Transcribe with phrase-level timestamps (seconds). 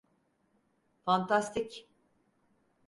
[1.05, 1.71] Fantastik!